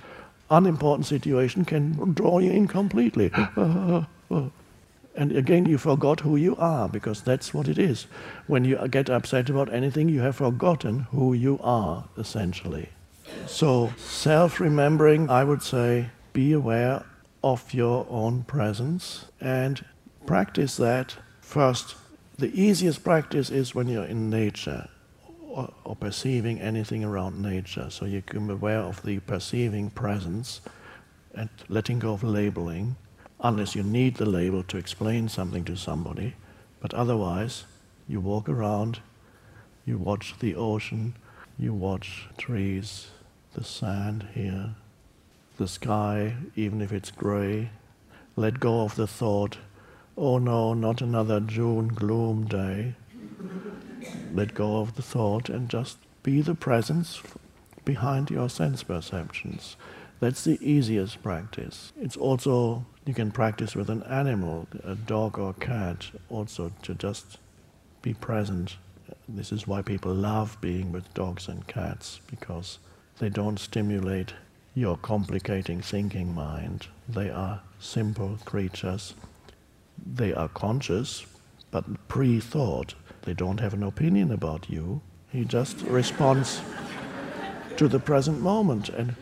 [0.50, 3.32] unimportant situation can draw you in completely.
[5.16, 8.08] and again, you forgot who you are, because that's what it is.
[8.48, 12.90] When you get upset about anything, you have forgotten who you are, essentially.
[13.48, 17.04] So, self remembering, I would say, be aware
[17.44, 19.86] of your own presence and
[20.26, 21.16] practice that
[21.52, 21.96] First,
[22.38, 24.88] the easiest practice is when you're in nature
[25.46, 27.90] or, or, perceiving anything around nature.
[27.90, 30.62] So you can be aware of the perceiving presence
[31.36, 32.96] and letting go of labeling,
[33.42, 36.36] unless you need the label to explain something to somebody.
[36.80, 37.66] But otherwise,
[38.08, 39.02] you walk around,
[39.86, 41.16] you watch the ocean,
[41.60, 43.08] you watch trees,
[43.56, 44.76] the sand here,
[45.58, 47.72] the sky, even if it's gray.
[48.38, 49.58] Let go of the thought
[50.18, 52.96] oh no, not another June gloom day.
[54.34, 57.22] Let go of the thought and just be the presence
[57.86, 59.76] behind your sense perceptions.
[60.20, 61.92] That's the easiest practice.
[62.00, 67.40] It's also, you can practice with an animal, a dog or cat, also to just
[68.02, 68.78] be present.
[69.28, 72.78] This is why people love being with dogs and cats, because
[73.18, 74.34] they don't stimulate
[74.76, 76.88] your complicating thinking mind.
[77.10, 79.16] They are simple creatures
[80.06, 81.26] they are conscious,
[81.72, 82.96] but pre thought.
[83.24, 85.02] They don't have an opinion about you.
[85.30, 86.62] He just responds
[87.78, 88.90] to the present moment.
[88.90, 89.16] And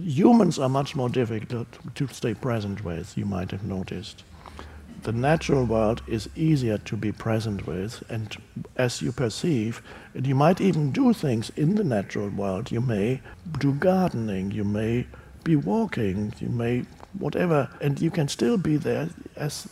[0.00, 4.24] humans are much more difficult to stay present with, you might have noticed.
[5.02, 8.34] The natural world is easier to be present with, and
[8.76, 9.82] as you perceive,
[10.14, 12.72] and you might even do things in the natural world.
[12.72, 13.20] You may
[13.58, 15.06] do gardening, you may
[15.44, 16.84] be walking, you may
[17.18, 19.68] whatever, and you can still be there as,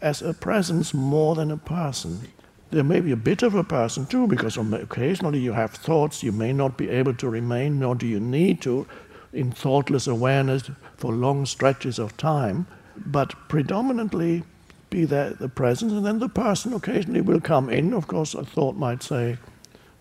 [0.00, 2.28] as a presence more than a person.
[2.70, 6.32] There may be a bit of a person too, because occasionally you have thoughts you
[6.32, 8.86] may not be able to remain, nor do you need to,
[9.32, 12.66] in thoughtless awareness for long stretches of time,
[12.96, 14.44] but predominantly
[14.90, 17.92] be there the presence, and then the person occasionally will come in.
[17.92, 19.38] Of course, a thought might say,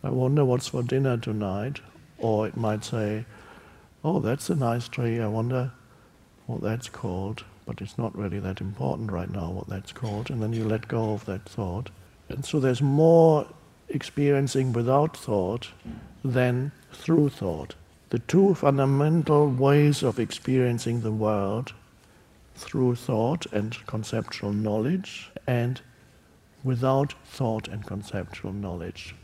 [0.04, 1.80] I wonder what's for dinner tonight,
[2.18, 3.26] or it might say,
[4.04, 5.72] Oh, that's a nice tree, I wonder
[6.46, 10.42] what that's called, but it's not really that important right now what that's called, and
[10.42, 11.90] then you let go of that thought.
[12.30, 13.48] And so there's more
[13.90, 15.70] experiencing without thought
[16.24, 17.76] than through thought.
[18.10, 21.74] The two fundamental ways of experiencing the world
[22.56, 25.82] through thought and conceptual knowledge and
[26.64, 29.16] without thought and conceptual knowledge,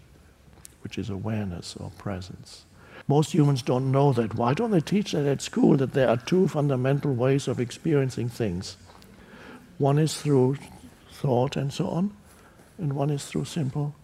[0.82, 2.65] which is awareness or presence.
[3.10, 4.36] Most humans don't know that.
[4.36, 8.30] Why don't they teach that at school that there are two fundamental ways of experiencing
[8.30, 8.78] things?
[9.80, 10.57] One is through
[11.12, 12.14] thought and so on,
[12.78, 13.95] and one is through simple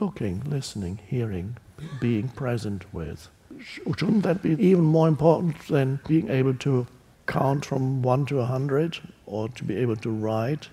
[0.00, 1.56] looking, listening, hearing,
[2.00, 3.28] being present with.
[3.60, 6.88] Shouldn't that be even more important than being able to
[7.28, 10.68] count from one to a hundred or to be able to write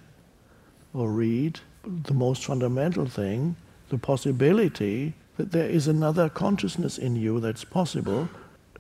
[0.92, 1.60] or read?
[1.84, 3.58] The most fundamental thing,
[3.90, 8.28] the possibility that there is another consciousness in you that's possible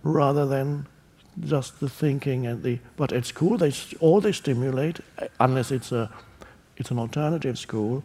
[0.03, 0.87] rather than
[1.39, 4.99] just the thinking and the but at school they all they stimulate
[5.39, 6.09] unless it's a
[6.77, 8.03] it's an alternative school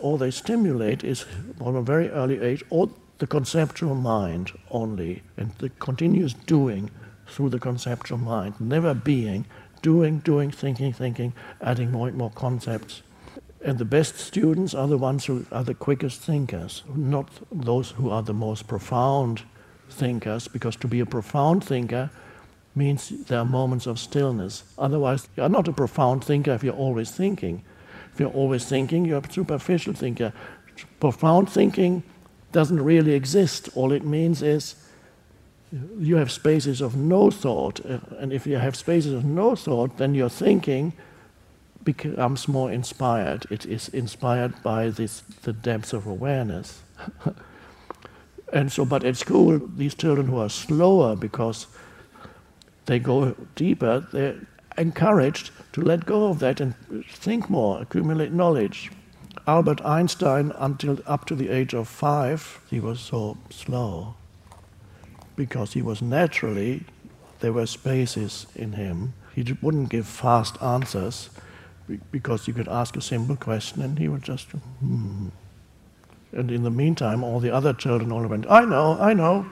[0.00, 1.24] all they stimulate is
[1.58, 6.90] from a very early age all the conceptual mind only and the continuous doing
[7.28, 9.44] through the conceptual mind never being
[9.80, 13.02] doing doing thinking thinking adding more and more concepts
[13.64, 18.10] and the best students are the ones who are the quickest thinkers, not those who
[18.10, 19.42] are the most profound
[19.88, 22.10] thinkers, because to be a profound thinker
[22.74, 24.64] means there are moments of stillness.
[24.78, 27.62] Otherwise, you are not a profound thinker if you're always thinking.
[28.12, 30.32] If you're always thinking, you're a superficial thinker.
[31.00, 32.02] Profound thinking
[32.50, 33.68] doesn't really exist.
[33.74, 34.74] All it means is
[35.98, 37.80] you have spaces of no thought.
[37.80, 40.92] And if you have spaces of no thought, then you're thinking
[41.84, 43.46] becomes more inspired.
[43.50, 46.82] It is inspired by this, the depth of awareness.
[48.52, 51.66] and so, but at school, these children who are slower because
[52.86, 54.40] they go deeper, they're
[54.78, 56.74] encouraged to let go of that and
[57.08, 58.90] think more, accumulate knowledge.
[59.46, 64.14] Albert Einstein, until up to the age of five, he was so slow
[65.34, 66.84] because he was naturally,
[67.40, 69.14] there were spaces in him.
[69.34, 71.30] He wouldn't give fast answers
[72.10, 75.28] because you could ask a simple question and he would just, hmm.
[76.32, 79.46] And in the meantime, all the other children all went, I know, I know.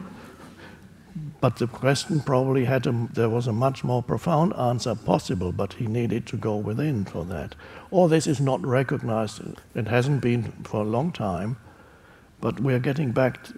[1.40, 5.74] But the question probably had a, there was a much more profound answer possible, but
[5.74, 7.54] he needed to go within for that.
[7.90, 9.40] All this is not recognized.
[9.74, 11.56] It hasn't been for a long time,
[12.40, 13.48] but we're getting back.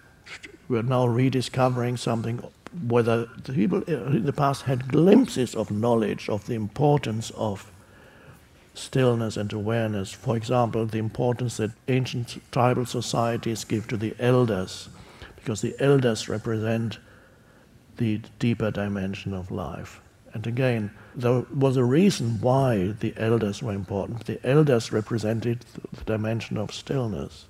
[0.69, 2.43] We're now rediscovering something.
[2.87, 7.71] Whether the people in the past had glimpses of knowledge of the importance of
[8.75, 10.13] stillness and awareness.
[10.13, 14.89] For example, the importance that ancient tribal societies give to the elders,
[15.37, 16.99] because the elders represent
[17.97, 20.01] the deeper dimension of life.
[20.35, 24.25] And again, there was a reason why the elders were important.
[24.25, 27.47] The elders represented the dimension of stillness.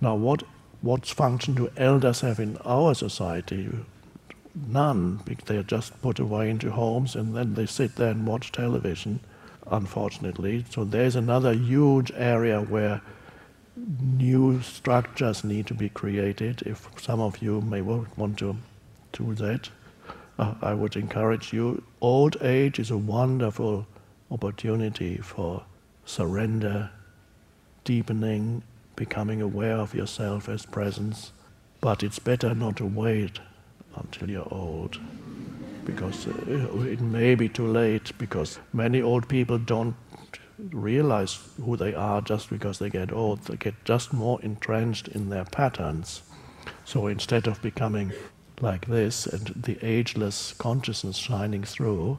[0.00, 0.44] Now, what,
[0.82, 3.68] what function do elders have in our society?
[4.54, 5.20] None.
[5.24, 9.18] Because They're just put away into homes and then they sit there and watch television
[9.70, 10.64] unfortunately.
[10.70, 13.00] So there's another huge area where
[13.76, 16.62] new structures need to be created.
[16.62, 18.56] If some of you may want to
[19.12, 19.70] do that,
[20.38, 21.82] uh, I would encourage you.
[22.00, 23.86] Old age is a wonderful
[24.30, 25.64] opportunity for
[26.04, 26.90] surrender,
[27.84, 28.62] deepening,
[28.96, 31.32] becoming aware of yourself as presence.
[31.80, 33.40] But it's better not to wait
[33.96, 34.98] until you're old
[35.84, 39.94] because uh, it may be too late because many old people don't
[40.72, 43.44] realize who they are just because they get old.
[43.44, 46.22] They get just more entrenched in their patterns.
[46.84, 48.12] So instead of becoming
[48.60, 52.18] like this and the ageless consciousness shining through,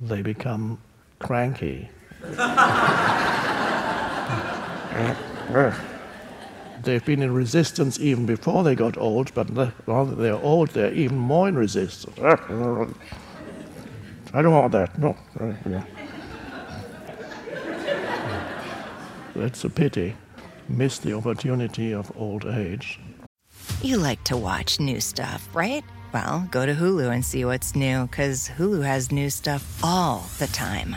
[0.00, 0.80] they become
[1.18, 1.90] cranky.
[6.82, 10.92] They've been in resistance even before they got old, but now that they're old, they're
[10.92, 12.18] even more in resistance.
[12.18, 12.36] I
[14.42, 14.98] don't want that.
[14.98, 15.16] No.
[19.34, 20.16] That's a pity.
[20.68, 22.98] Miss the opportunity of old age.
[23.82, 25.84] You like to watch new stuff, right?
[26.12, 30.48] Well, go to Hulu and see what's new, because Hulu has new stuff all the
[30.48, 30.96] time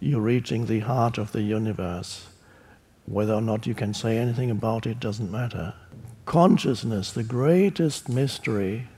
[0.00, 2.26] you're reaching the heart of the universe.
[3.06, 5.74] Whether or not you can say anything about it doesn't matter.
[6.24, 8.88] Consciousness, the greatest mystery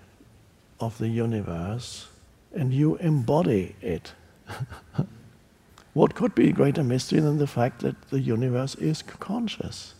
[0.80, 2.08] of the universe,
[2.54, 4.12] and you embody it.
[5.92, 9.94] what could be a greater mystery than the fact that the universe is conscious?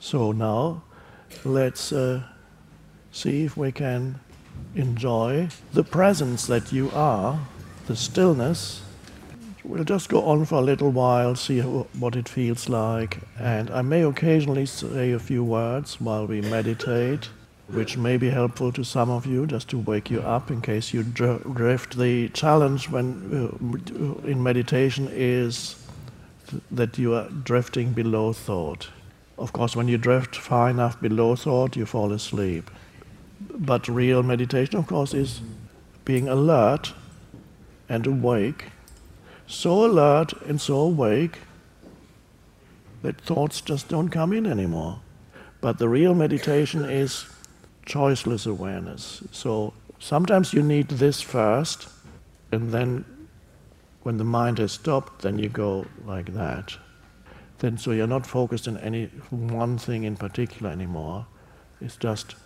[0.00, 0.82] So now
[1.44, 2.22] let's uh,
[3.12, 4.18] see if we can
[4.74, 7.38] enjoy the presence that you are,
[7.86, 8.82] the stillness.
[9.70, 13.70] We'll just go on for a little while, see how, what it feels like, and
[13.70, 17.28] I may occasionally say a few words while we meditate,
[17.68, 20.92] which may be helpful to some of you just to wake you up in case
[20.92, 21.96] you drift.
[21.96, 25.76] The challenge when uh, in meditation is
[26.72, 28.88] that you are drifting below thought.
[29.38, 32.72] Of course, when you drift far enough below thought, you fall asleep.
[33.54, 35.42] But real meditation, of course, is
[36.04, 36.92] being alert
[37.88, 38.64] and awake,
[39.50, 41.38] so alert and so awake
[43.02, 45.00] that thoughts just don't come in anymore.
[45.60, 47.26] But the real meditation is
[47.86, 49.22] choiceless awareness.
[49.32, 51.88] So sometimes you need this first,
[52.52, 53.04] and then
[54.02, 56.76] when the mind has stopped, then you go like that.
[57.58, 61.26] Then so you're not focused on any one thing in particular anymore.
[61.80, 62.36] It's just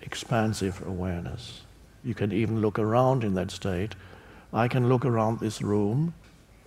[0.00, 1.62] expansive awareness.
[2.04, 3.94] You can even look around in that state.
[4.52, 6.14] I can look around this room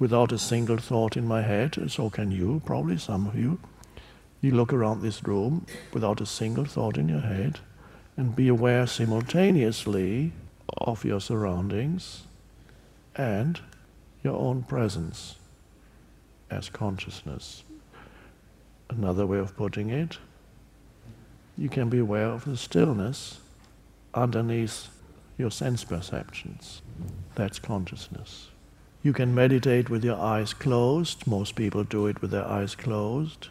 [0.04, 3.58] without a single thought in my head, so can you, probably some of you.
[4.42, 7.62] You look around this room without a single thought in your head
[8.18, 10.34] and be aware simultaneously
[10.78, 12.24] of your surroundings
[13.16, 13.62] and
[14.26, 15.36] your own presence
[16.52, 17.64] as consciousness.
[18.90, 20.18] Another way of putting it,
[21.58, 23.40] you can be aware of the stillness
[24.14, 24.90] underneath
[25.38, 26.82] your sense perceptions.
[27.36, 28.50] That's consciousness.
[29.04, 31.28] You can meditate with your eyes closed.
[31.28, 33.50] Most people do it with their eyes closed.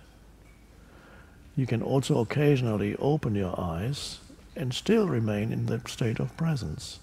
[1.55, 4.20] You can also occasionally open your eyes
[4.57, 7.00] and still remain in the state of presence.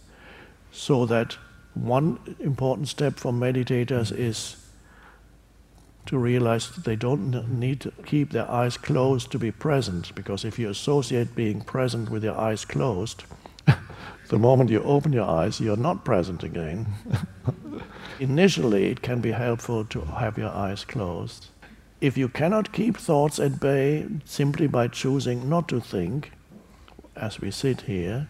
[0.71, 1.37] So that
[1.75, 4.55] one important step for meditators is
[6.07, 10.43] to realize that they don't need to keep their eyes closed to be present, because
[10.43, 13.25] if you associate being present with your eyes closed,
[14.29, 16.87] the moment you open your eyes, you're not present again.
[18.19, 21.47] Initially, it can be helpful to have your eyes closed.
[22.01, 26.33] If you cannot keep thoughts at bay simply by choosing not to think,
[27.15, 28.27] as we sit here,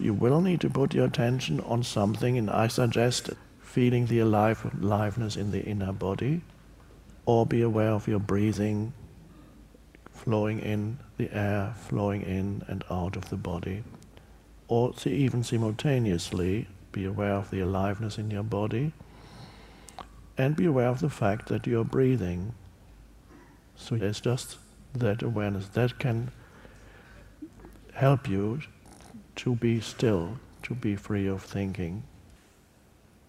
[0.00, 4.68] you will need to put your attention on something, and I suggest feeling the alive,
[4.80, 6.40] aliveness in the inner body,
[7.24, 8.92] or be aware of your breathing
[10.10, 13.84] flowing in, the air flowing in and out of the body,
[14.66, 18.92] or even simultaneously be aware of the aliveness in your body,
[20.38, 22.54] and be aware of the fact that you're breathing.
[23.76, 24.58] So there's just
[24.94, 26.30] that awareness that can
[27.94, 28.60] help you
[29.36, 32.02] to be still, to be free of thinking.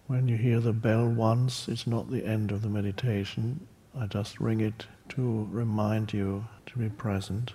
[0.06, 3.66] When you hear the bell once, it's not the end of the meditation.
[3.98, 7.52] I just ring it to remind you to be present.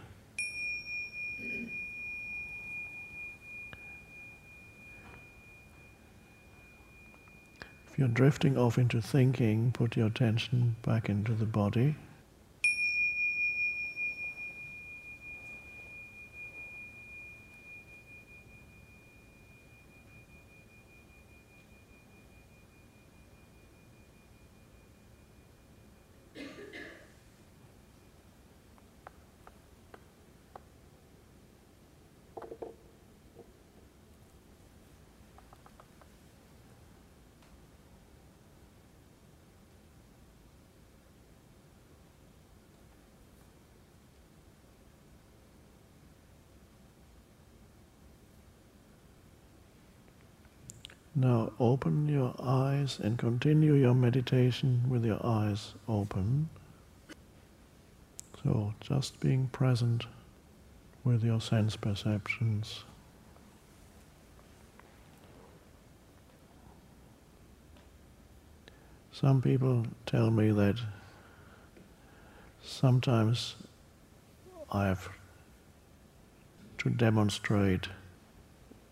[7.99, 11.97] You're drifting off into thinking, put your attention back into the body.
[51.19, 56.47] Now open your eyes and continue your meditation with your eyes open.
[58.41, 60.05] So just being present
[61.03, 62.85] with your sense perceptions.
[69.11, 70.77] Some people tell me that
[72.63, 73.57] sometimes
[74.71, 75.09] I have
[76.77, 77.89] to demonstrate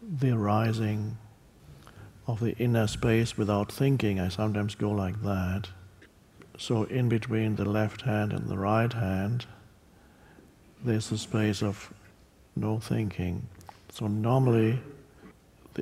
[0.03, 1.17] the arising
[2.27, 4.19] of the inner space without thinking.
[4.19, 5.69] I sometimes go like that.
[6.57, 9.45] So, in between the left hand and the right hand,
[10.83, 11.93] there's a space of
[12.55, 13.47] no thinking.
[13.91, 14.79] So, normally,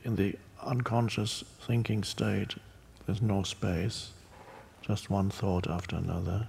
[0.03, 2.55] in the unconscious thinking state,
[3.05, 4.11] there's no space,
[4.81, 6.47] just one thought after another.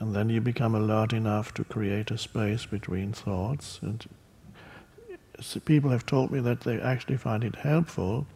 [0.00, 3.80] And then you become alert enough to create a space between thoughts.
[3.82, 4.06] And
[5.64, 8.26] people have told me that they actually find it helpful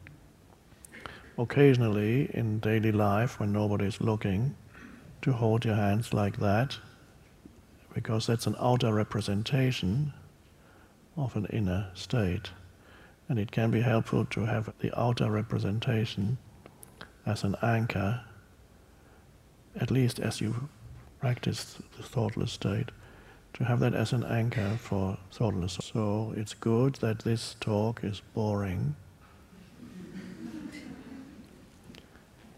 [1.39, 4.55] occasionally in daily life when nobody's looking
[5.23, 6.79] to hold your hands like that
[7.95, 10.13] because that's an outer representation
[11.17, 12.51] of an inner state.
[13.29, 16.39] And it can be helpful to have the outer representation
[17.25, 18.23] as an anchor,
[19.81, 20.69] at least as you
[21.21, 22.91] practice the thoughtless state,
[23.55, 25.79] to have that as an anchor for thoughtless.
[25.83, 28.97] So it's good that this talk is boring.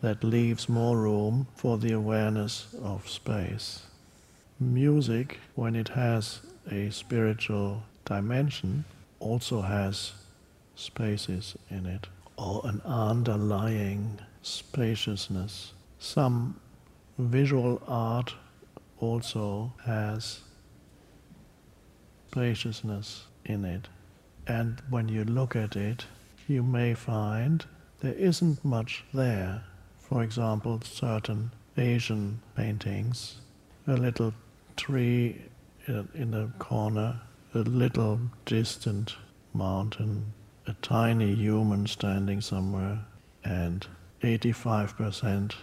[0.04, 3.84] That leaves more room for the awareness of space.
[4.60, 6.40] Music, when it has
[6.70, 8.84] a spiritual dimension,
[9.18, 10.12] also has
[10.74, 15.72] spaces in it, or an underlying spaciousness.
[15.98, 16.60] Some
[17.16, 18.34] visual art
[19.00, 20.40] also has
[22.30, 23.88] spaciousness in it.
[24.46, 26.04] And when you look at it,
[26.46, 27.64] you may find
[28.00, 29.64] there isn't much there.
[30.08, 33.36] For example, certain Asian paintings,
[33.86, 34.34] a little
[34.76, 35.42] tree
[35.86, 37.20] in a corner,
[37.54, 39.16] a little distant
[39.54, 40.32] mountain,
[40.66, 43.00] a tiny human standing somewhere,
[43.44, 43.86] and
[44.22, 45.54] 85%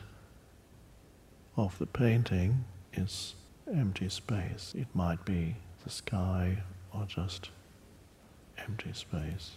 [1.55, 3.35] of the painting is
[3.73, 4.73] empty space.
[4.75, 6.57] It might be the sky
[6.93, 7.49] or just
[8.57, 9.51] empty space.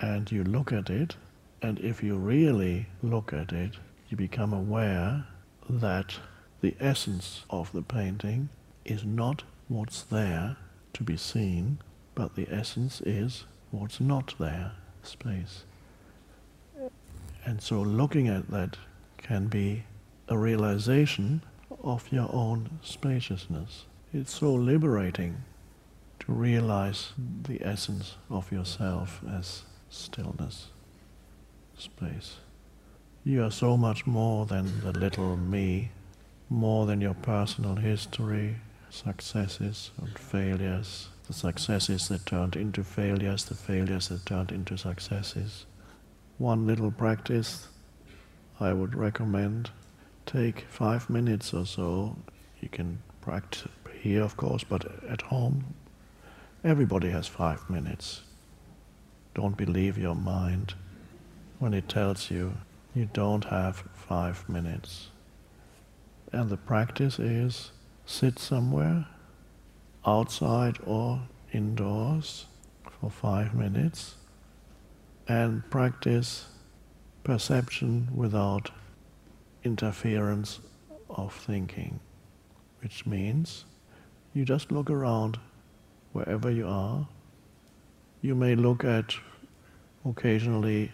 [0.00, 1.16] And you look at it,
[1.60, 3.76] and if you really look at it,
[4.12, 5.24] you become aware
[5.68, 6.18] that
[6.60, 8.50] the essence of the painting
[8.84, 10.56] is not what's there
[10.92, 11.78] to be seen,
[12.14, 15.64] but the essence is what's not there, space.
[17.46, 18.76] And so looking at that
[19.16, 19.84] can be
[20.28, 21.42] a realization
[21.82, 23.86] of your own spaciousness.
[24.12, 25.42] It's so liberating
[26.20, 27.12] to realize
[27.44, 30.66] the essence of yourself as stillness,
[31.78, 32.36] space.
[33.24, 35.90] You are so much more than the little me,
[36.50, 38.56] more than your personal history,
[38.90, 45.66] successes and failures, the successes that turned into failures, the failures that turned into successes.
[46.38, 47.68] One little practice
[48.58, 49.70] I would recommend
[50.26, 52.16] take five minutes or so.
[52.60, 53.68] You can practice
[54.00, 55.74] here, of course, but at home,
[56.64, 58.22] everybody has five minutes.
[59.36, 60.74] Don't believe your mind
[61.60, 62.54] when it tells you
[62.94, 65.08] you don't have five minutes.
[66.32, 67.72] And the practice is
[68.04, 69.06] sit somewhere,
[70.06, 71.22] outside or
[71.52, 72.46] indoors,
[73.00, 74.16] for five minutes,
[75.28, 76.46] and practice
[77.24, 78.70] perception without
[79.64, 80.60] interference
[81.08, 82.00] of thinking,
[82.80, 83.64] which means
[84.34, 85.38] you just look around
[86.12, 87.06] wherever you are.
[88.20, 89.14] You may look at
[90.04, 90.90] occasionally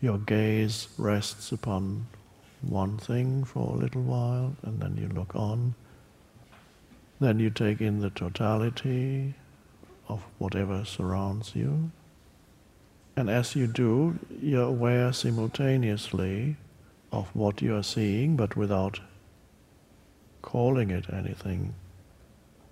[0.00, 2.06] your gaze rests upon
[2.62, 5.74] one thing for a little while and then you look on.
[7.20, 9.34] Then you take in the totality
[10.08, 11.90] of whatever surrounds you.
[13.16, 16.56] And as you do, you're aware simultaneously
[17.12, 19.00] of what you are seeing, but without
[20.42, 21.74] calling it anything.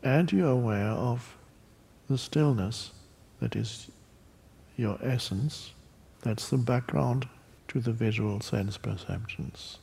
[0.03, 1.37] And you're aware of
[2.09, 2.91] the stillness
[3.41, 3.91] that is
[4.77, 5.74] your essence.
[6.25, 7.29] That's the background
[7.68, 9.79] to the visual sense perceptions,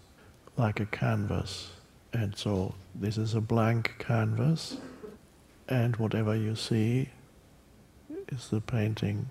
[0.58, 1.72] like a canvas.
[2.12, 4.78] And so this is a blank canvas,
[5.70, 7.10] and whatever you see
[8.28, 9.30] is the painting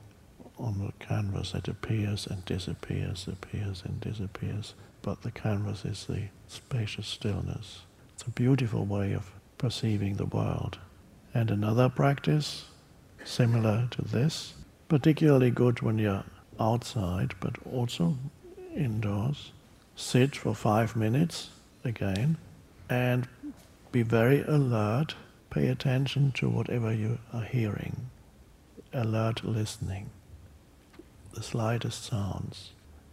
[0.58, 6.24] on the canvas that appears and disappears, appears and disappears but the canvas is the
[6.46, 7.82] spacious stillness.
[8.14, 10.78] It's a beautiful way of perceiving the world.
[11.32, 12.66] And another practice,
[13.24, 14.54] similar to this,
[14.88, 16.24] particularly good when you're
[16.60, 18.16] outside, but also
[18.76, 19.52] indoors.
[19.96, 21.50] Sit for five minutes
[21.84, 22.36] again
[22.88, 23.26] and
[23.92, 25.14] be very alert.
[25.50, 28.10] Pay attention to whatever you are hearing.
[28.92, 30.10] Alert listening.
[31.34, 32.70] The slightest sounds.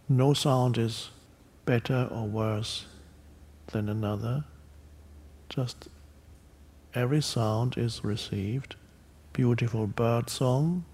[0.08, 1.10] No sound is
[1.64, 2.86] better or worse
[3.72, 4.44] than another.
[5.48, 5.88] Just
[6.94, 8.76] every sound is received.
[9.32, 10.84] Beautiful bird song,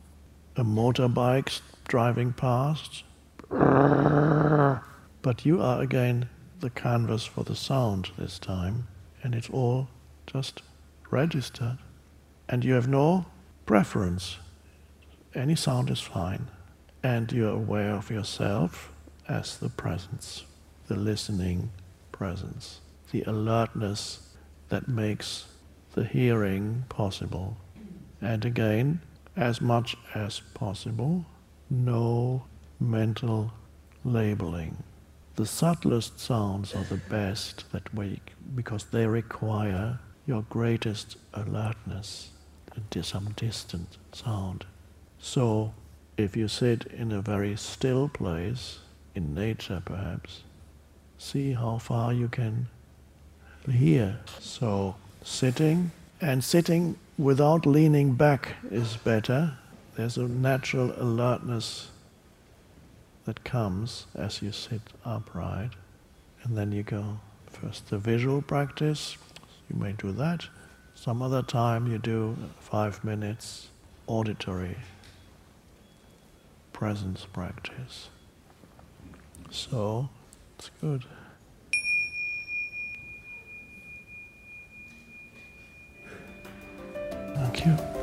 [0.57, 3.05] a motorbike driving past.
[3.51, 6.29] But you are again
[6.61, 8.89] the canvas for the sound this time,
[9.23, 9.89] and it's all
[10.27, 10.63] just
[11.11, 11.79] registered.
[12.49, 13.27] And you have no
[13.67, 14.39] preference.
[15.35, 16.49] Any sound is fine.
[17.03, 18.93] And you're aware of yourself
[19.29, 20.45] as the presence
[20.87, 21.71] the listening
[22.13, 22.81] presence,
[23.11, 24.35] the alertness
[24.69, 25.47] that makes
[25.95, 27.57] the hearing possible.
[28.21, 29.01] And again,
[29.37, 31.25] as much as possible,
[31.71, 32.45] no
[32.81, 33.53] mental
[34.05, 34.83] labeling.
[35.37, 42.31] The subtlest sounds are the best that wake because they require your greatest alertness
[42.77, 44.65] into some distant sound.
[45.19, 45.75] So,
[46.17, 48.79] if you sit in a very still place,
[49.15, 50.43] in nature perhaps,
[51.19, 52.69] see how far you can
[53.71, 54.21] hear.
[54.39, 55.91] So, sitting
[56.21, 59.59] and sitting without leaning back is better.
[59.97, 61.91] There's a natural alertness
[63.25, 65.71] that comes as you sit upright.
[66.43, 69.17] And then you go first the visual practice,
[69.71, 70.47] you may do that.
[70.95, 73.69] Some other time you do five minutes
[74.07, 74.77] auditory
[76.73, 78.11] presence practice.
[79.51, 80.09] So,
[80.59, 81.05] it's good.
[87.37, 87.94] Thank you.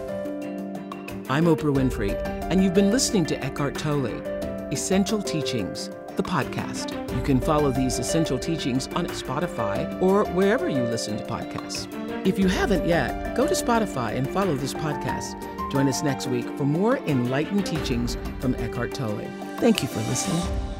[1.31, 2.11] I'm Oprah Winfrey,
[2.51, 4.07] and you've been listening to Eckhart Tolle,
[4.73, 6.91] Essential Teachings, the podcast.
[7.15, 11.87] You can follow these essential teachings on Spotify or wherever you listen to podcasts.
[12.27, 15.41] If you haven't yet, go to Spotify and follow this podcast.
[15.71, 19.25] Join us next week for more enlightened teachings from Eckhart Tolle.
[19.57, 20.70] Thank you for listening.